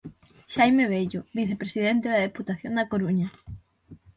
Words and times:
Xaime 0.53 0.83
Bello, 0.93 1.19
Vicepresidente 1.39 2.07
da 2.09 2.23
Deputación 2.27 2.73
da 2.75 2.89
Coruña. 2.91 3.27